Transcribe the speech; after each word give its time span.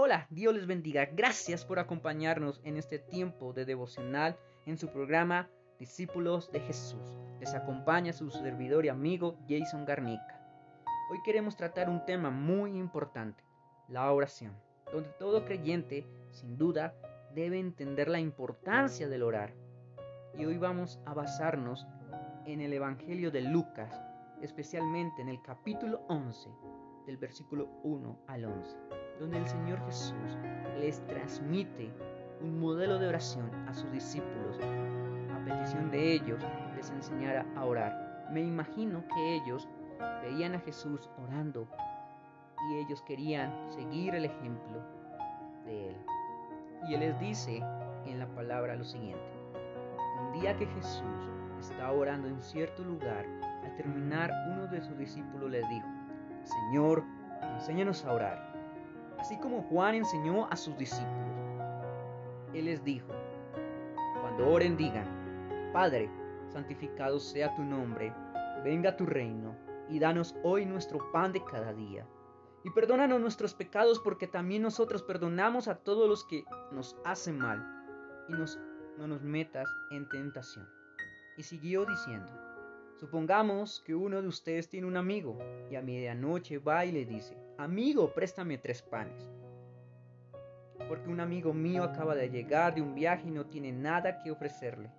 Hola, 0.00 0.28
Dios 0.30 0.54
les 0.54 0.68
bendiga. 0.68 1.06
Gracias 1.06 1.64
por 1.64 1.80
acompañarnos 1.80 2.60
en 2.62 2.76
este 2.76 3.00
tiempo 3.00 3.52
de 3.52 3.64
devocional 3.64 4.38
en 4.64 4.78
su 4.78 4.92
programa 4.92 5.50
Discípulos 5.80 6.52
de 6.52 6.60
Jesús. 6.60 7.02
Les 7.40 7.52
acompaña 7.52 8.12
su 8.12 8.30
servidor 8.30 8.84
y 8.84 8.90
amigo 8.90 9.36
Jason 9.48 9.84
Garnica. 9.84 10.40
Hoy 11.10 11.18
queremos 11.24 11.56
tratar 11.56 11.90
un 11.90 12.06
tema 12.06 12.30
muy 12.30 12.78
importante, 12.78 13.42
la 13.88 14.12
oración, 14.12 14.52
donde 14.92 15.08
todo 15.18 15.44
creyente, 15.44 16.06
sin 16.30 16.56
duda, 16.56 16.94
debe 17.34 17.58
entender 17.58 18.06
la 18.06 18.20
importancia 18.20 19.08
del 19.08 19.24
orar. 19.24 19.52
Y 20.32 20.44
hoy 20.44 20.58
vamos 20.58 21.00
a 21.06 21.14
basarnos 21.14 21.88
en 22.46 22.60
el 22.60 22.72
Evangelio 22.72 23.32
de 23.32 23.40
Lucas, 23.40 24.00
especialmente 24.42 25.22
en 25.22 25.28
el 25.28 25.42
capítulo 25.42 26.02
11, 26.06 26.50
del 27.04 27.16
versículo 27.16 27.68
1 27.82 28.26
al 28.28 28.44
11, 28.44 28.76
donde 29.18 29.38
el 29.38 29.46
Señor 29.46 29.84
Jesús 29.86 30.38
les 30.78 31.04
transmite 31.06 31.90
un 32.40 32.60
modelo 32.60 32.98
de 32.98 33.08
oración 33.08 33.50
a 33.66 33.74
sus 33.74 33.90
discípulos. 33.90 34.58
A 34.60 35.44
petición 35.44 35.90
de 35.90 36.12
ellos, 36.12 36.40
les 36.76 36.90
enseñara 36.90 37.44
a 37.56 37.64
orar. 37.64 38.28
Me 38.30 38.42
imagino 38.42 39.02
que 39.08 39.34
ellos 39.36 39.68
veían 40.22 40.54
a 40.54 40.60
Jesús 40.60 41.08
orando 41.22 41.66
y 42.70 42.76
ellos 42.76 43.02
querían 43.02 43.52
seguir 43.70 44.14
el 44.14 44.24
ejemplo 44.24 44.82
de 45.64 45.90
él. 45.90 45.96
Y 46.88 46.94
él 46.94 47.00
les 47.00 47.18
dice 47.18 47.62
en 48.06 48.18
la 48.18 48.26
palabra 48.28 48.76
lo 48.76 48.84
siguiente. 48.84 49.24
Un 50.20 50.40
día 50.40 50.56
que 50.56 50.66
Jesús 50.66 51.28
estaba 51.60 51.92
orando 51.92 52.28
en 52.28 52.40
cierto 52.42 52.82
lugar, 52.84 53.24
al 53.64 53.76
terminar 53.76 54.30
uno 54.52 54.66
de 54.66 54.80
sus 54.80 54.96
discípulos 54.96 55.50
le 55.50 55.66
dijo, 55.68 55.88
Señor, 56.44 57.04
enséñanos 57.54 58.04
a 58.04 58.12
orar, 58.12 58.47
así 59.28 59.36
como 59.36 59.60
Juan 59.64 59.94
enseñó 59.94 60.46
a 60.50 60.56
sus 60.56 60.74
discípulos. 60.78 61.12
Él 62.54 62.64
les 62.64 62.82
dijo, 62.82 63.08
cuando 64.22 64.48
oren 64.48 64.74
digan, 64.74 65.70
Padre, 65.70 66.10
santificado 66.48 67.20
sea 67.20 67.54
tu 67.54 67.62
nombre, 67.62 68.10
venga 68.64 68.96
tu 68.96 69.04
reino, 69.04 69.54
y 69.90 69.98
danos 69.98 70.34
hoy 70.42 70.64
nuestro 70.64 71.12
pan 71.12 71.34
de 71.34 71.44
cada 71.44 71.74
día. 71.74 72.06
Y 72.64 72.70
perdónanos 72.70 73.20
nuestros 73.20 73.52
pecados 73.52 74.00
porque 74.00 74.26
también 74.26 74.62
nosotros 74.62 75.02
perdonamos 75.02 75.68
a 75.68 75.74
todos 75.74 76.08
los 76.08 76.24
que 76.24 76.44
nos 76.72 76.96
hacen 77.04 77.36
mal, 77.36 77.62
y 78.30 78.32
no 78.32 79.06
nos 79.06 79.22
metas 79.22 79.68
en 79.90 80.08
tentación. 80.08 80.66
Y 81.36 81.42
siguió 81.42 81.84
diciendo, 81.84 82.32
Supongamos 82.98 83.80
que 83.86 83.94
uno 83.94 84.20
de 84.20 84.26
ustedes 84.26 84.68
tiene 84.68 84.88
un 84.88 84.96
amigo 84.96 85.38
y 85.70 85.76
a 85.76 85.82
medianoche 85.82 86.58
va 86.58 86.84
y 86.84 86.90
le 86.90 87.04
dice, 87.04 87.36
amigo, 87.56 88.12
préstame 88.12 88.58
tres 88.58 88.82
panes. 88.82 89.30
Porque 90.88 91.08
un 91.08 91.20
amigo 91.20 91.54
mío 91.54 91.84
acaba 91.84 92.16
de 92.16 92.28
llegar 92.28 92.74
de 92.74 92.82
un 92.82 92.96
viaje 92.96 93.28
y 93.28 93.30
no 93.30 93.46
tiene 93.46 93.70
nada 93.70 94.18
que 94.18 94.32
ofrecerle. 94.32 94.90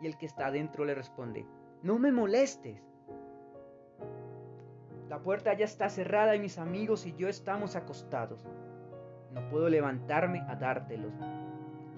Y 0.00 0.06
el 0.06 0.16
que 0.16 0.24
está 0.24 0.46
adentro 0.46 0.86
le 0.86 0.94
responde, 0.94 1.44
no 1.82 1.98
me 1.98 2.10
molestes. 2.10 2.80
La 5.10 5.18
puerta 5.18 5.52
ya 5.52 5.66
está 5.66 5.90
cerrada 5.90 6.34
y 6.34 6.40
mis 6.40 6.56
amigos 6.56 7.04
y 7.04 7.14
yo 7.16 7.28
estamos 7.28 7.76
acostados. 7.76 8.48
No 9.34 9.46
puedo 9.50 9.68
levantarme 9.68 10.40
a 10.48 10.56
dártelos. 10.56 11.12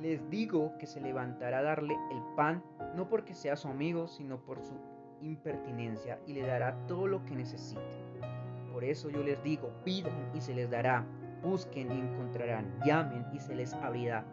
Les 0.00 0.28
digo 0.30 0.76
que 0.78 0.88
se 0.88 1.00
levantará 1.00 1.58
a 1.58 1.62
darle 1.62 1.94
el 2.10 2.20
pan, 2.34 2.64
no 2.96 3.08
porque 3.08 3.34
sea 3.34 3.54
su 3.54 3.68
amigo, 3.68 4.08
sino 4.08 4.40
por 4.44 4.60
su 4.64 4.74
impertinencia 5.22 6.20
y 6.26 6.34
le 6.34 6.42
dará 6.42 6.76
todo 6.86 7.06
lo 7.06 7.24
que 7.24 7.36
necesite. 7.36 7.80
Por 8.72 8.84
eso 8.84 9.10
yo 9.10 9.22
les 9.22 9.42
digo, 9.42 9.72
pidan 9.84 10.30
y 10.34 10.40
se 10.40 10.54
les 10.54 10.70
dará, 10.70 11.06
busquen 11.42 11.92
y 11.92 12.00
encontrarán, 12.00 12.80
llamen 12.84 13.26
y 13.32 13.38
se 13.38 13.54
les 13.54 13.72
abrirá. 13.74 14.24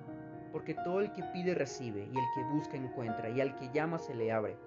Porque 0.51 0.73
todo 0.73 1.01
el 1.01 1.11
que 1.13 1.23
pide 1.33 1.53
recibe, 1.53 2.01
y 2.01 2.17
el 2.17 2.25
que 2.35 2.43
busca 2.51 2.75
encuentra, 2.75 3.29
y 3.29 3.41
al 3.41 3.55
que 3.57 3.69
llama 3.71 3.99
se 3.99 4.15
le 4.15 4.31
abre. 4.31 4.57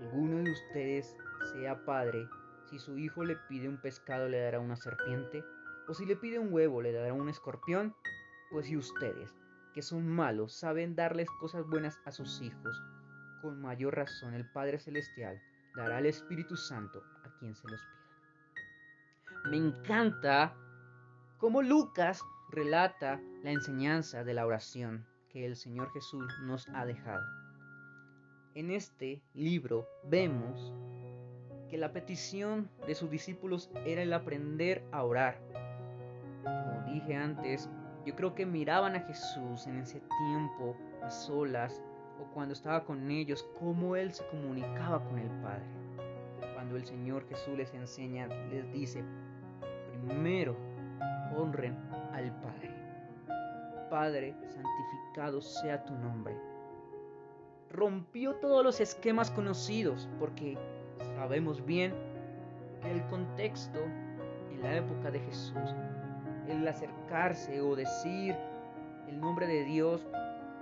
¿Alguno 0.00 0.38
de 0.38 0.50
ustedes 0.50 1.16
sea 1.52 1.84
padre, 1.84 2.26
si 2.70 2.78
su 2.78 2.96
hijo 2.96 3.24
le 3.24 3.36
pide 3.48 3.68
un 3.68 3.80
pescado 3.80 4.28
le 4.28 4.40
dará 4.40 4.60
una 4.60 4.76
serpiente? 4.76 5.44
¿O 5.88 5.94
si 5.94 6.06
le 6.06 6.16
pide 6.16 6.38
un 6.38 6.52
huevo 6.52 6.80
le 6.80 6.92
dará 6.92 7.12
un 7.12 7.28
escorpión? 7.28 7.94
Pues 8.50 8.66
si 8.66 8.76
ustedes, 8.76 9.34
que 9.74 9.82
son 9.82 10.08
malos, 10.08 10.54
saben 10.54 10.94
darles 10.94 11.28
cosas 11.40 11.66
buenas 11.66 11.98
a 12.04 12.12
sus 12.12 12.40
hijos, 12.40 12.82
con 13.42 13.60
mayor 13.60 13.96
razón 13.96 14.34
el 14.34 14.48
Padre 14.52 14.78
Celestial 14.78 15.38
dará 15.76 15.98
el 15.98 16.06
Espíritu 16.06 16.56
Santo 16.56 17.02
a 17.24 17.38
quien 17.38 17.54
se 17.54 17.68
los 17.68 17.80
pida. 17.80 19.50
Me 19.50 19.56
encanta 19.56 20.54
cómo 21.38 21.60
Lucas 21.60 22.22
relata 22.50 23.20
la 23.42 23.50
enseñanza 23.50 24.22
de 24.22 24.34
la 24.34 24.46
oración 24.46 25.04
que 25.28 25.44
el 25.44 25.56
Señor 25.56 25.90
Jesús 25.92 26.32
nos 26.42 26.68
ha 26.68 26.86
dejado. 26.86 27.24
En 28.54 28.70
este 28.70 29.22
libro 29.34 29.88
vemos 30.04 30.72
que 31.68 31.78
la 31.78 31.92
petición 31.92 32.70
de 32.86 32.94
sus 32.94 33.10
discípulos 33.10 33.70
era 33.86 34.02
el 34.02 34.12
aprender 34.12 34.84
a 34.92 35.02
orar. 35.02 35.40
Como 36.44 36.84
dije 36.92 37.16
antes, 37.16 37.68
yo 38.04 38.14
creo 38.14 38.34
que 38.34 38.44
miraban 38.44 38.94
a 38.94 39.00
Jesús 39.00 39.66
en 39.66 39.78
ese 39.78 40.00
tiempo 40.00 40.76
a 41.02 41.10
solas 41.10 41.82
cuando 42.34 42.54
estaba 42.54 42.84
con 42.84 43.10
ellos, 43.10 43.46
cómo 43.58 43.96
Él 43.96 44.12
se 44.12 44.26
comunicaba 44.26 45.02
con 45.04 45.18
el 45.18 45.30
Padre. 45.42 45.64
Cuando 46.54 46.76
el 46.76 46.84
Señor 46.84 47.26
Jesús 47.28 47.56
les 47.56 47.72
enseña, 47.74 48.26
les 48.50 48.70
dice, 48.72 49.04
primero 50.06 50.56
honren 51.36 51.76
al 52.12 52.32
Padre. 52.40 52.70
Padre, 53.90 54.34
santificado 54.48 55.40
sea 55.40 55.84
tu 55.84 55.94
nombre. 55.94 56.34
Rompió 57.70 58.34
todos 58.36 58.64
los 58.64 58.80
esquemas 58.80 59.30
conocidos 59.30 60.08
porque 60.18 60.56
sabemos 61.16 61.64
bien 61.64 61.94
que 62.80 62.90
el 62.90 63.02
contexto 63.06 63.80
en 64.50 64.62
la 64.62 64.76
época 64.76 65.10
de 65.10 65.20
Jesús, 65.20 65.74
el 66.48 66.66
acercarse 66.66 67.60
o 67.60 67.76
decir 67.76 68.36
el 69.08 69.20
nombre 69.20 69.46
de 69.46 69.64
Dios 69.64 70.06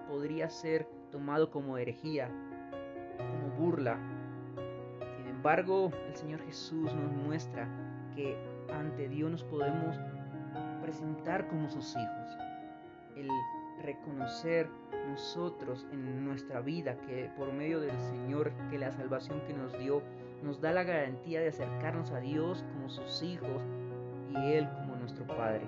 podría 0.09 0.51
ser 0.51 0.89
tomado 1.11 1.51
como 1.51 1.77
herejía, 1.79 2.29
como 3.19 3.55
burla. 3.57 3.99
Sin 5.17 5.27
embargo, 5.27 5.91
el 6.09 6.17
Señor 6.17 6.41
Jesús 6.43 6.95
nos 6.95 7.13
muestra 7.13 7.69
que 8.15 8.37
ante 8.73 9.09
Dios 9.09 9.31
nos 9.31 9.45
podemos 9.45 9.97
presentar 10.83 11.49
como 11.49 11.69
sus 11.69 11.91
hijos. 11.97 12.39
El 13.17 13.29
reconocer 13.83 14.69
nosotros 15.09 15.87
en 15.93 16.25
nuestra 16.25 16.61
vida 16.61 16.97
que 17.07 17.31
por 17.37 17.53
medio 17.53 17.81
del 17.81 17.99
Señor, 18.01 18.53
que 18.71 18.79
la 18.79 18.91
salvación 18.93 19.41
que 19.47 19.55
nos 19.55 19.77
dio, 19.79 20.03
nos 20.43 20.61
da 20.61 20.73
la 20.73 20.85
garantía 20.85 21.41
de 21.41 21.49
acercarnos 21.49 22.11
a 22.13 22.21
Dios 22.21 22.65
como 22.73 22.89
sus 22.89 23.23
hijos 23.23 23.63
y 24.31 24.53
Él 24.53 24.69
como 24.75 24.97
nuestro 24.97 25.27
Padre. 25.27 25.67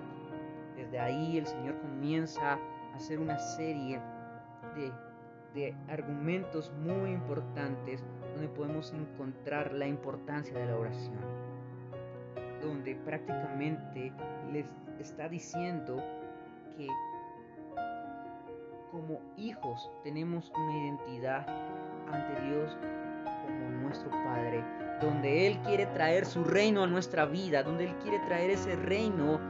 Desde 0.77 0.99
ahí 0.99 1.39
el 1.39 1.47
Señor 1.47 1.79
comienza 1.81 2.55
a 2.55 2.97
hacer 2.97 3.19
una 3.19 3.39
serie 3.39 4.01
de 4.75 4.93
de 5.55 5.75
argumentos 5.89 6.73
muy 6.79 7.11
importantes 7.11 8.03
donde 8.33 8.49
podemos 8.49 8.93
encontrar 8.93 9.73
la 9.73 9.87
importancia 9.87 10.59
de 10.59 10.67
la 10.67 10.77
oración. 10.77 11.21
Donde 12.61 12.95
prácticamente 12.97 14.13
les 14.53 14.67
está 14.99 15.29
diciendo 15.29 16.03
que 16.77 16.87
como 18.91 19.21
hijos 19.37 19.91
tenemos 20.05 20.53
una 20.55 20.79
identidad 20.79 21.47
ante 22.13 22.41
Dios 22.43 22.77
como 23.43 23.71
nuestro 23.83 24.11
Padre, 24.11 24.65
donde 25.01 25.47
Él 25.47 25.59
quiere 25.63 25.87
traer 25.87 26.27
su 26.27 26.45
reino 26.45 26.85
a 26.85 26.87
nuestra 26.87 27.25
vida, 27.27 27.63
donde 27.63 27.85
Él 27.85 27.97
quiere 27.97 28.19
traer 28.21 28.51
ese 28.51 28.77
reino 28.77 29.41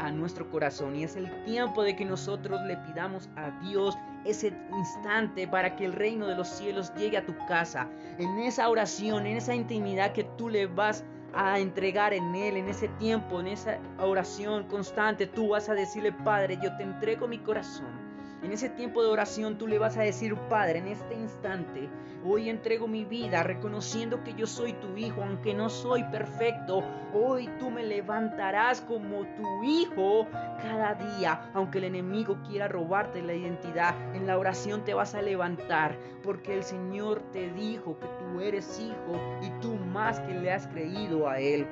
a 0.00 0.10
nuestro 0.10 0.50
corazón. 0.50 0.96
Y 0.96 1.04
es 1.04 1.16
el 1.16 1.30
tiempo 1.44 1.82
de 1.82 1.94
que 1.94 2.04
nosotros 2.04 2.60
le 2.66 2.76
pidamos 2.78 3.28
a 3.36 3.50
Dios 3.62 3.96
ese 4.24 4.52
instante 4.76 5.46
para 5.46 5.76
que 5.76 5.84
el 5.84 5.92
reino 5.92 6.26
de 6.26 6.34
los 6.34 6.48
cielos 6.48 6.92
llegue 6.94 7.18
a 7.18 7.26
tu 7.26 7.34
casa. 7.46 7.88
En 8.18 8.38
esa 8.40 8.68
oración, 8.68 9.26
en 9.26 9.36
esa 9.36 9.54
intimidad 9.54 10.12
que 10.12 10.24
tú 10.36 10.48
le 10.48 10.66
vas 10.66 11.04
a 11.32 11.58
entregar 11.58 12.12
en 12.12 12.34
Él, 12.34 12.56
en 12.56 12.68
ese 12.68 12.88
tiempo, 12.98 13.40
en 13.40 13.48
esa 13.48 13.78
oración 13.98 14.64
constante, 14.64 15.26
tú 15.26 15.50
vas 15.50 15.68
a 15.68 15.74
decirle, 15.74 16.12
Padre, 16.12 16.58
yo 16.62 16.76
te 16.76 16.82
entrego 16.82 17.28
mi 17.28 17.38
corazón. 17.38 18.10
En 18.42 18.52
ese 18.52 18.70
tiempo 18.70 19.02
de 19.02 19.08
oración 19.08 19.58
tú 19.58 19.66
le 19.66 19.78
vas 19.78 19.98
a 19.98 20.02
decir, 20.02 20.34
Padre, 20.48 20.78
en 20.78 20.86
este 20.86 21.14
instante, 21.14 21.90
hoy 22.24 22.48
entrego 22.48 22.88
mi 22.88 23.04
vida 23.04 23.42
reconociendo 23.42 24.24
que 24.24 24.32
yo 24.32 24.46
soy 24.46 24.72
tu 24.72 24.96
hijo, 24.96 25.22
aunque 25.22 25.52
no 25.52 25.68
soy 25.68 26.04
perfecto. 26.04 26.82
Hoy 27.12 27.50
tú 27.58 27.70
me 27.70 27.82
levantarás 27.82 28.80
como 28.80 29.26
tu 29.36 29.62
hijo 29.62 30.26
cada 30.62 30.94
día, 30.94 31.50
aunque 31.52 31.78
el 31.78 31.84
enemigo 31.84 32.38
quiera 32.48 32.66
robarte 32.66 33.20
la 33.20 33.34
identidad. 33.34 33.94
En 34.14 34.26
la 34.26 34.38
oración 34.38 34.84
te 34.86 34.94
vas 34.94 35.14
a 35.14 35.20
levantar 35.20 35.98
porque 36.22 36.54
el 36.54 36.62
Señor 36.62 37.22
te 37.32 37.50
dijo 37.50 37.98
que 37.98 38.06
tú 38.06 38.40
eres 38.40 38.80
hijo 38.80 39.20
y 39.42 39.50
tú 39.60 39.74
más 39.92 40.18
que 40.20 40.32
le 40.32 40.50
has 40.50 40.66
creído 40.68 41.28
a 41.28 41.38
Él. 41.40 41.66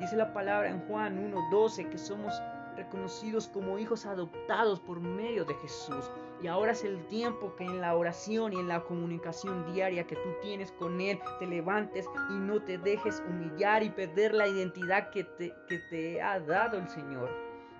Dice 0.00 0.16
la 0.16 0.32
palabra 0.32 0.70
en 0.70 0.80
Juan 0.80 1.30
1.12 1.30 1.90
que 1.90 1.98
somos 1.98 2.32
reconocidos 2.76 3.48
como 3.48 3.78
hijos 3.78 4.06
adoptados 4.06 4.80
por 4.80 5.00
medio 5.00 5.44
de 5.44 5.54
Jesús. 5.54 6.10
Y 6.42 6.46
ahora 6.46 6.72
es 6.72 6.84
el 6.84 7.04
tiempo 7.06 7.54
que 7.56 7.64
en 7.64 7.80
la 7.80 7.96
oración 7.96 8.52
y 8.52 8.56
en 8.56 8.68
la 8.68 8.82
comunicación 8.84 9.72
diaria 9.72 10.06
que 10.06 10.16
tú 10.16 10.28
tienes 10.42 10.70
con 10.72 11.00
Él 11.00 11.18
te 11.38 11.46
levantes 11.46 12.06
y 12.30 12.34
no 12.34 12.62
te 12.62 12.78
dejes 12.78 13.22
humillar 13.26 13.82
y 13.82 13.90
perder 13.90 14.34
la 14.34 14.46
identidad 14.46 15.10
que 15.10 15.24
te, 15.24 15.52
que 15.68 15.78
te 15.90 16.20
ha 16.20 16.38
dado 16.40 16.78
el 16.78 16.88
Señor. 16.88 17.30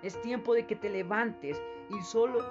Es 0.02 0.20
tiempo 0.22 0.54
de 0.54 0.66
que 0.66 0.76
te 0.76 0.88
levantes 0.88 1.62
y 1.90 2.02
solo 2.02 2.44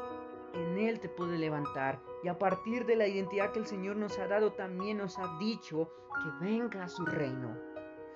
en 0.54 0.78
Él 0.78 1.00
te 1.00 1.10
puede 1.10 1.38
levantar. 1.38 2.00
Y 2.24 2.28
a 2.28 2.38
partir 2.38 2.86
de 2.86 2.96
la 2.96 3.08
identidad 3.08 3.52
que 3.52 3.60
el 3.60 3.66
Señor 3.66 3.96
nos 3.98 4.18
ha 4.20 4.28
dado, 4.28 4.54
también 4.54 4.98
nos 4.98 5.18
ha 5.20 5.38
dicho 5.40 5.90
que 6.24 6.46
venga 6.46 6.84
a 6.84 6.90
su 6.90 7.06
reino. 7.06 7.75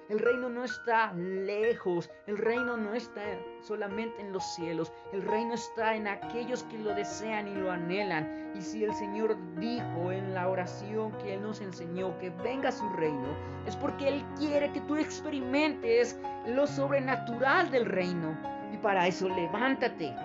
El 0.10 0.18
reino 0.18 0.50
no 0.50 0.64
está 0.64 1.14
lejos, 1.14 2.10
el 2.26 2.40
reino 2.40 2.76
no 2.78 2.96
está 2.96 3.22
solamente 3.62 4.20
en 4.22 4.34
los 4.34 4.44
cielos, 4.56 4.92
el 5.14 5.22
reino 5.22 5.54
está 5.54 5.96
en 5.96 6.08
aquellos 6.08 6.64
que 6.64 6.80
lo 6.80 6.96
desean 6.96 7.48
y 7.48 7.54
lo 7.54 7.72
anhelan. 7.72 8.52
Y 8.56 8.62
si 8.62 8.84
el 8.84 8.94
Señor 8.96 9.38
dijo 9.60 10.12
en 10.12 10.34
la 10.34 10.50
oración 10.50 11.12
que 11.20 11.36
Él 11.36 11.44
nos 11.44 11.62
enseñó 11.62 12.18
que 12.18 12.32
venga 12.32 12.72
su 12.72 12.90
reino, 12.90 13.28
es 13.68 13.76
porque 13.76 14.08
Él 14.08 14.26
quiere 14.40 14.72
que 14.72 14.82
tú 14.82 14.96
experimentes 14.96 16.20
lo 16.48 16.66
sobrenatural 16.66 17.70
del 17.70 17.86
reino. 17.86 18.36
Y 18.74 18.78
para 18.78 19.06
eso 19.06 19.30
levántate, 19.30 20.16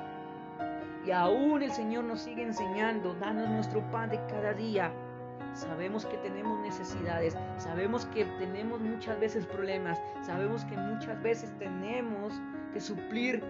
y 1.06 1.10
aún 1.10 1.62
el 1.62 1.70
Señor 1.70 2.04
nos 2.04 2.22
sigue 2.22 2.42
enseñando, 2.42 3.14
danos 3.14 3.50
nuestro 3.50 3.82
pan 3.90 4.08
de 4.08 4.18
cada 4.26 4.54
día. 4.54 4.90
Sabemos 5.54 6.04
que 6.06 6.16
tenemos 6.18 6.58
necesidades, 6.60 7.36
sabemos 7.58 8.06
que 8.06 8.24
tenemos 8.38 8.80
muchas 8.80 9.18
veces 9.20 9.46
problemas, 9.46 10.00
sabemos 10.22 10.64
que 10.64 10.76
muchas 10.76 11.20
veces 11.22 11.52
tenemos 11.58 12.32
que 12.72 12.80
suplir 12.80 13.42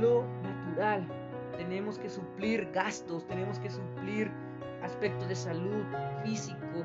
lo 0.00 0.24
natural, 0.42 1.06
tenemos 1.56 1.98
que 1.98 2.08
suplir 2.10 2.70
gastos, 2.72 3.26
tenemos 3.26 3.58
que 3.58 3.70
suplir 3.70 4.30
aspectos 4.82 5.28
de 5.28 5.34
salud, 5.34 5.84
físico, 6.22 6.82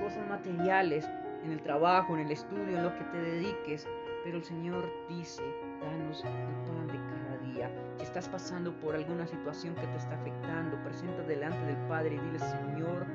cosas 0.00 0.26
materiales, 0.28 1.08
en 1.44 1.52
el 1.52 1.62
trabajo, 1.62 2.14
en 2.14 2.26
el 2.26 2.32
estudio, 2.32 2.76
en 2.76 2.82
lo 2.82 2.94
que 2.94 3.04
te 3.04 3.18
dediques. 3.18 3.86
Pero 4.24 4.38
el 4.38 4.44
Señor 4.44 4.90
dice, 5.08 5.42
danos 5.80 6.22
el 6.24 6.32
pan 6.66 6.86
de 6.88 6.98
cada 6.98 7.38
día. 7.38 7.70
Si 7.96 8.04
estás 8.04 8.28
pasando 8.28 8.72
por 8.80 8.94
alguna 8.94 9.26
situación 9.26 9.74
que 9.74 9.86
te 9.86 9.96
está 9.96 10.14
afectando, 10.14 10.76
presenta 10.84 11.22
delante 11.22 11.64
del 11.64 11.76
Padre 11.88 12.16
y 12.16 12.18
dile, 12.18 12.38
Señor, 12.38 13.06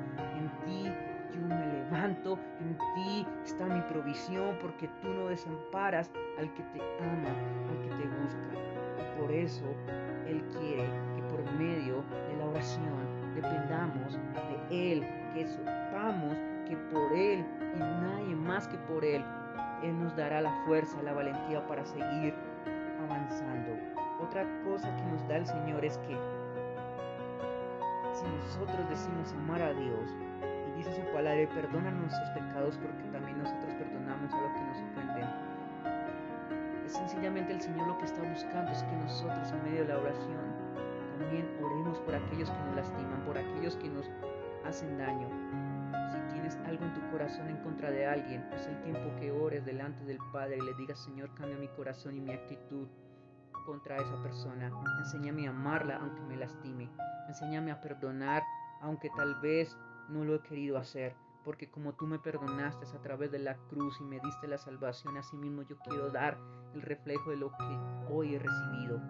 ti 0.66 0.92
yo 1.32 1.40
me 1.46 1.66
levanto, 1.66 2.38
en 2.60 2.76
ti 2.94 3.26
está 3.44 3.66
mi 3.66 3.80
provisión, 3.82 4.56
porque 4.60 4.88
tú 5.02 5.08
no 5.08 5.28
desamparas 5.28 6.10
al 6.38 6.52
que 6.54 6.62
te 6.62 6.80
ama, 7.00 7.30
al 7.70 7.78
que 7.82 7.88
te 7.88 8.08
busca. 8.08 8.48
Y 8.98 9.20
por 9.20 9.32
eso 9.32 9.64
Él 10.26 10.42
quiere 10.58 10.88
que 11.14 11.22
por 11.22 11.42
medio 11.52 12.02
de 12.28 12.36
la 12.38 12.46
oración 12.46 13.34
dependamos 13.34 14.18
de 14.70 14.92
Él, 14.92 15.06
que 15.34 15.46
sepamos 15.46 16.36
que 16.66 16.76
por 16.92 17.12
Él 17.12 17.44
y 17.74 17.78
nadie 17.78 18.34
más 18.34 18.66
que 18.68 18.76
por 18.78 19.04
Él, 19.04 19.24
Él 19.82 19.98
nos 19.98 20.16
dará 20.16 20.40
la 20.40 20.52
fuerza, 20.64 21.02
la 21.02 21.12
valentía 21.12 21.66
para 21.66 21.84
seguir 21.84 22.34
avanzando. 23.04 23.72
Otra 24.20 24.44
cosa 24.64 24.94
que 24.96 25.02
nos 25.04 25.28
da 25.28 25.36
el 25.36 25.46
Señor 25.46 25.84
es 25.84 25.98
que 25.98 26.16
si 28.14 28.24
nosotros 28.24 28.88
decimos 28.88 29.32
amar 29.34 29.60
a 29.60 29.74
Dios 29.74 30.16
dice 30.88 31.02
su 31.02 31.12
palabra, 31.12 31.48
perdona 31.54 31.90
nuestros 31.90 32.30
pecados 32.30 32.78
porque 32.78 33.02
también 33.12 33.38
nosotros 33.38 33.74
perdonamos 33.74 34.32
a 34.32 34.40
los 34.40 34.52
que 34.52 34.60
nos 34.60 34.78
ofenden. 34.90 35.28
Es 36.84 36.92
sencillamente 36.92 37.52
el 37.52 37.60
Señor 37.60 37.88
lo 37.88 37.98
que 37.98 38.04
está 38.04 38.22
buscando 38.22 38.70
es 38.70 38.82
que 38.82 38.96
nosotros 38.96 39.52
en 39.52 39.64
medio 39.64 39.80
de 39.82 39.88
la 39.88 39.98
oración 39.98 40.56
también 41.18 41.48
oremos 41.62 41.98
por 42.00 42.14
aquellos 42.14 42.50
que 42.50 42.58
nos 42.58 42.76
lastiman, 42.76 43.24
por 43.24 43.38
aquellos 43.38 43.76
que 43.76 43.88
nos 43.88 44.10
hacen 44.64 44.96
daño. 44.98 45.28
Si 46.12 46.32
tienes 46.32 46.56
algo 46.66 46.84
en 46.84 46.94
tu 46.94 47.00
corazón 47.10 47.48
en 47.48 47.56
contra 47.58 47.90
de 47.90 48.06
alguien, 48.06 48.44
es 48.54 48.66
el 48.66 48.80
tiempo 48.82 49.14
que 49.18 49.32
ores 49.32 49.64
delante 49.64 50.04
del 50.04 50.18
Padre 50.32 50.58
y 50.58 50.60
le 50.60 50.74
digas, 50.74 51.02
Señor, 51.02 51.34
cambia 51.34 51.56
mi 51.56 51.68
corazón 51.68 52.16
y 52.16 52.20
mi 52.20 52.32
actitud 52.32 52.86
contra 53.64 53.96
esa 53.96 54.22
persona. 54.22 54.70
Enséñame 55.00 55.48
a 55.48 55.50
amarla 55.50 55.96
aunque 55.96 56.20
me 56.22 56.36
lastime. 56.36 56.88
Enséñame 57.26 57.72
a 57.72 57.80
perdonar 57.80 58.42
aunque 58.80 59.10
tal 59.16 59.34
vez 59.40 59.76
no 60.08 60.24
lo 60.24 60.34
he 60.34 60.40
querido 60.40 60.78
hacer. 60.78 61.14
Porque 61.44 61.70
como 61.70 61.94
tú 61.94 62.08
me 62.08 62.18
perdonaste 62.18 62.86
a 62.86 63.02
través 63.02 63.30
de 63.30 63.38
la 63.38 63.56
cruz 63.68 64.00
y 64.00 64.04
me 64.04 64.18
diste 64.18 64.48
la 64.48 64.58
salvación, 64.58 65.16
así 65.16 65.36
mismo 65.36 65.62
yo 65.62 65.78
quiero 65.78 66.10
dar 66.10 66.36
el 66.74 66.82
reflejo 66.82 67.30
de 67.30 67.36
lo 67.36 67.50
que 67.52 68.12
hoy 68.12 68.34
he 68.34 68.38
recibido. 68.40 69.00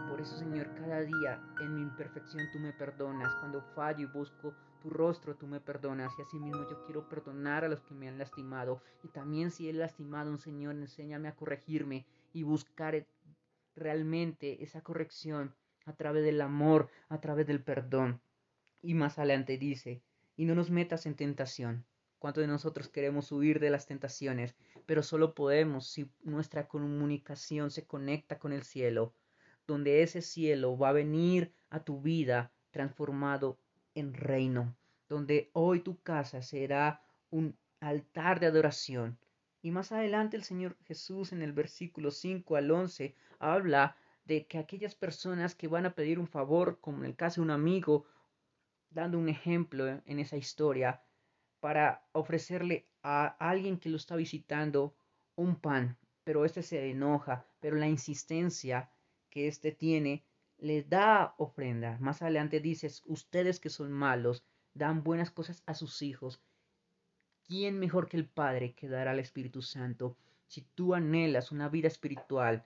Y 0.00 0.10
por 0.10 0.20
eso, 0.20 0.36
Señor, 0.36 0.74
cada 0.74 1.02
día 1.02 1.40
en 1.60 1.76
mi 1.76 1.82
imperfección 1.82 2.50
tú 2.52 2.58
me 2.58 2.72
perdonas. 2.72 3.32
Cuando 3.36 3.62
fallo 3.76 4.08
y 4.08 4.12
busco 4.12 4.54
tu 4.82 4.90
rostro, 4.90 5.36
tú 5.36 5.46
me 5.46 5.60
perdonas. 5.60 6.12
Y 6.18 6.22
así 6.22 6.36
mismo 6.40 6.68
yo 6.68 6.84
quiero 6.84 7.08
perdonar 7.08 7.64
a 7.64 7.68
los 7.68 7.80
que 7.82 7.94
me 7.94 8.08
han 8.08 8.18
lastimado. 8.18 8.82
Y 9.04 9.08
también 9.08 9.52
si 9.52 9.68
he 9.68 9.72
lastimado 9.72 10.32
un 10.32 10.38
Señor, 10.38 10.74
enséñame 10.74 11.28
a 11.28 11.36
corregirme 11.36 12.06
y 12.32 12.42
buscar 12.42 13.06
realmente 13.76 14.64
esa 14.64 14.80
corrección 14.80 15.54
a 15.86 15.92
través 15.92 16.24
del 16.24 16.40
amor, 16.40 16.88
a 17.08 17.20
través 17.20 17.46
del 17.46 17.62
perdón. 17.62 18.20
Y 18.82 18.94
más 18.94 19.18
adelante 19.18 19.58
dice, 19.58 20.02
y 20.36 20.44
no 20.44 20.54
nos 20.54 20.70
metas 20.70 21.06
en 21.06 21.14
tentación. 21.14 21.84
¿Cuántos 22.18 22.42
de 22.42 22.48
nosotros 22.48 22.88
queremos 22.88 23.30
huir 23.32 23.60
de 23.60 23.70
las 23.70 23.86
tentaciones? 23.86 24.54
Pero 24.86 25.02
solo 25.02 25.34
podemos 25.34 25.88
si 25.88 26.10
nuestra 26.22 26.68
comunicación 26.68 27.70
se 27.70 27.86
conecta 27.86 28.38
con 28.38 28.52
el 28.52 28.62
cielo, 28.62 29.14
donde 29.66 30.02
ese 30.02 30.22
cielo 30.22 30.78
va 30.78 30.88
a 30.90 30.92
venir 30.92 31.52
a 31.70 31.84
tu 31.84 32.00
vida 32.00 32.50
transformado 32.70 33.58
en 33.94 34.14
reino, 34.14 34.74
donde 35.08 35.50
hoy 35.52 35.80
tu 35.80 36.00
casa 36.00 36.42
será 36.42 37.02
un 37.30 37.56
altar 37.80 38.40
de 38.40 38.46
adoración. 38.46 39.18
Y 39.62 39.70
más 39.70 39.92
adelante 39.92 40.36
el 40.36 40.44
Señor 40.44 40.76
Jesús 40.84 41.32
en 41.32 41.42
el 41.42 41.52
versículo 41.52 42.10
5 42.10 42.56
al 42.56 42.70
11 42.70 43.14
habla 43.38 43.96
de 44.24 44.46
que 44.46 44.58
aquellas 44.58 44.94
personas 44.94 45.54
que 45.54 45.68
van 45.68 45.86
a 45.86 45.94
pedir 45.94 46.18
un 46.18 46.26
favor, 46.26 46.78
como 46.80 46.98
en 46.98 47.04
el 47.04 47.16
caso 47.16 47.40
de 47.40 47.44
un 47.44 47.50
amigo, 47.50 48.06
dando 48.94 49.18
un 49.18 49.28
ejemplo 49.28 49.86
en 49.86 50.18
esa 50.18 50.36
historia, 50.36 51.02
para 51.60 52.06
ofrecerle 52.12 52.88
a 53.02 53.26
alguien 53.38 53.78
que 53.78 53.90
lo 53.90 53.96
está 53.96 54.16
visitando 54.16 54.94
un 55.36 55.56
pan, 55.56 55.98
pero 56.22 56.44
este 56.44 56.62
se 56.62 56.90
enoja, 56.90 57.46
pero 57.60 57.76
la 57.76 57.88
insistencia 57.88 58.90
que 59.30 59.48
éste 59.48 59.72
tiene 59.72 60.24
le 60.58 60.82
da 60.82 61.34
ofrenda. 61.38 61.98
Más 62.00 62.22
adelante 62.22 62.60
dices, 62.60 63.02
ustedes 63.06 63.60
que 63.60 63.70
son 63.70 63.92
malos, 63.92 64.44
dan 64.72 65.02
buenas 65.02 65.30
cosas 65.30 65.62
a 65.66 65.74
sus 65.74 66.02
hijos. 66.02 66.40
¿Quién 67.46 67.78
mejor 67.78 68.08
que 68.08 68.16
el 68.16 68.26
Padre 68.26 68.74
que 68.74 68.88
dará 68.88 69.10
al 69.10 69.18
Espíritu 69.18 69.60
Santo? 69.60 70.16
Si 70.46 70.62
tú 70.74 70.94
anhelas 70.94 71.52
una 71.52 71.68
vida 71.68 71.88
espiritual, 71.88 72.64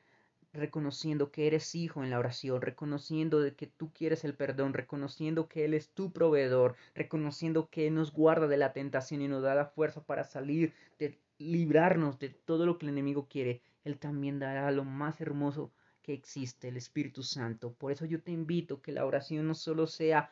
reconociendo 0.52 1.30
que 1.30 1.46
eres 1.46 1.74
hijo 1.74 2.02
en 2.02 2.10
la 2.10 2.18
oración, 2.18 2.62
reconociendo 2.62 3.40
de 3.40 3.54
que 3.54 3.66
tú 3.66 3.92
quieres 3.92 4.24
el 4.24 4.34
perdón, 4.34 4.72
reconociendo 4.72 5.48
que 5.48 5.64
Él 5.64 5.74
es 5.74 5.90
tu 5.90 6.12
proveedor, 6.12 6.74
reconociendo 6.94 7.68
que 7.68 7.86
Él 7.86 7.94
nos 7.94 8.12
guarda 8.12 8.46
de 8.46 8.56
la 8.56 8.72
tentación 8.72 9.22
y 9.22 9.28
nos 9.28 9.42
da 9.42 9.54
la 9.54 9.66
fuerza 9.66 10.02
para 10.02 10.24
salir, 10.24 10.72
de 10.98 11.18
librarnos 11.38 12.18
de 12.18 12.30
todo 12.30 12.66
lo 12.66 12.78
que 12.78 12.86
el 12.86 12.92
enemigo 12.92 13.28
quiere, 13.28 13.62
Él 13.84 13.98
también 13.98 14.38
dará 14.38 14.70
lo 14.72 14.84
más 14.84 15.20
hermoso 15.20 15.70
que 16.02 16.14
existe, 16.14 16.68
el 16.68 16.76
Espíritu 16.76 17.22
Santo. 17.22 17.72
Por 17.74 17.92
eso 17.92 18.06
yo 18.06 18.22
te 18.22 18.32
invito 18.32 18.80
que 18.80 18.92
la 18.92 19.04
oración 19.04 19.46
no 19.46 19.54
solo 19.54 19.86
sea 19.86 20.30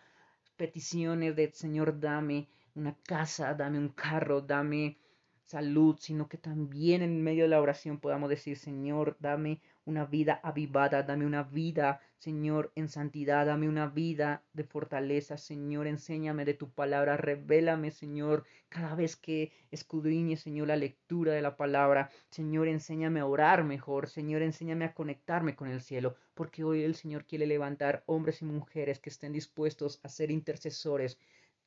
peticiones 0.56 1.36
de 1.36 1.52
Señor, 1.52 2.00
dame 2.00 2.48
una 2.74 2.96
casa, 3.04 3.54
dame 3.54 3.78
un 3.78 3.90
carro, 3.90 4.40
dame 4.40 4.96
salud, 5.44 5.96
sino 6.00 6.28
que 6.28 6.38
también 6.38 7.02
en 7.02 7.22
medio 7.22 7.44
de 7.44 7.50
la 7.50 7.60
oración 7.60 8.00
podamos 8.00 8.30
decir, 8.30 8.56
Señor, 8.56 9.16
dame 9.20 9.60
una 9.86 10.04
vida 10.04 10.40
avivada, 10.42 11.04
dame 11.04 11.24
una 11.24 11.44
vida, 11.44 12.00
Señor, 12.18 12.72
en 12.74 12.88
santidad, 12.88 13.46
dame 13.46 13.68
una 13.68 13.86
vida 13.86 14.42
de 14.52 14.64
fortaleza, 14.64 15.38
Señor, 15.38 15.86
enséñame 15.86 16.44
de 16.44 16.54
tu 16.54 16.70
palabra, 16.70 17.16
revélame, 17.16 17.92
Señor, 17.92 18.44
cada 18.68 18.94
vez 18.96 19.16
que 19.16 19.52
escudriñe, 19.70 20.36
Señor, 20.36 20.68
la 20.68 20.76
lectura 20.76 21.32
de 21.32 21.40
la 21.40 21.56
palabra, 21.56 22.10
Señor, 22.30 22.66
enséñame 22.68 23.20
a 23.20 23.26
orar 23.26 23.62
mejor, 23.64 24.08
Señor, 24.08 24.42
enséñame 24.42 24.84
a 24.84 24.92
conectarme 24.92 25.54
con 25.54 25.68
el 25.68 25.80
cielo, 25.80 26.16
porque 26.34 26.64
hoy 26.64 26.82
el 26.82 26.96
Señor 26.96 27.24
quiere 27.24 27.46
levantar 27.46 28.02
hombres 28.06 28.42
y 28.42 28.44
mujeres 28.44 28.98
que 28.98 29.10
estén 29.10 29.32
dispuestos 29.32 30.00
a 30.02 30.08
ser 30.08 30.30
intercesores 30.32 31.18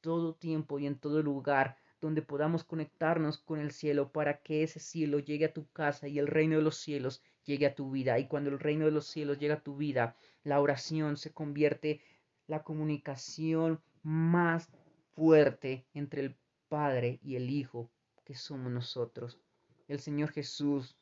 todo 0.02 0.36
tiempo 0.36 0.78
y 0.80 0.88
en 0.88 0.98
todo 0.98 1.22
lugar 1.22 1.78
donde 2.02 2.22
podamos 2.22 2.64
conectarnos 2.64 3.38
con 3.38 3.60
el 3.60 3.72
cielo 3.72 4.12
para 4.12 4.42
que 4.42 4.64
ese 4.64 4.80
cielo 4.80 5.20
llegue 5.20 5.46
a 5.46 5.54
tu 5.54 5.70
casa 5.72 6.08
y 6.08 6.18
el 6.18 6.28
reino 6.28 6.56
de 6.56 6.64
los 6.64 6.78
cielos 6.78 7.22
llegue 7.44 7.66
a 7.66 7.76
tu 7.76 7.92
vida. 7.92 8.18
Y 8.20 8.28
cuando 8.28 8.50
el 8.50 8.60
reino 8.60 8.86
de 8.86 8.92
los 8.92 9.08
cielos 9.08 9.38
llega 9.38 9.56
a 9.56 9.64
tu 9.64 9.76
vida, 9.76 10.16
la 10.44 10.62
oración 10.62 11.18
se 11.18 11.34
convierte 11.34 12.02
la 12.48 12.64
comunicación 12.64 13.82
más 14.02 14.70
fuerte 15.12 15.86
entre 15.94 16.22
el 16.22 16.38
Padre 16.70 17.20
y 17.22 17.36
el 17.36 17.50
Hijo 17.50 17.92
que 18.24 18.36
somos 18.36 18.72
nosotros. 18.72 19.40
El 19.88 20.00
Señor 20.00 20.32
Jesús 20.32 20.96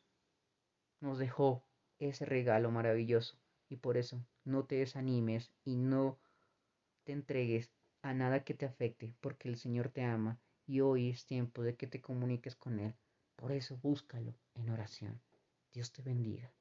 nos 1.00 1.20
dejó 1.20 1.63
ese 2.00 2.25
regalo 2.25 2.72
maravilloso 2.72 3.38
Y 3.70 3.77
por 3.77 3.98
eso 3.98 4.25
no 4.46 4.66
te 4.66 4.75
desanimes 4.75 5.51
y 5.63 5.75
no 5.75 6.18
te 7.04 7.12
entregues 7.12 7.72
a 8.01 8.13
nada 8.13 8.44
que 8.44 8.54
te 8.54 8.66
afecte, 8.66 9.13
porque 9.20 9.50
el 9.50 9.58
Señor 9.58 9.89
te 9.89 10.04
ama 10.04 10.39
y 10.68 10.82
hoy 10.82 11.10
es 11.10 11.26
tiempo 11.26 11.64
de 11.64 11.76
que 11.76 11.88
te 11.88 12.02
comuniques 12.02 12.56
con 12.56 12.80
Él. 12.80 12.94
Por 13.36 13.52
eso 13.52 13.78
búscalo 13.78 14.36
en 14.54 14.70
oración. 14.70 15.22
Dios 15.72 15.92
te 15.92 16.02
bendiga. 16.02 16.54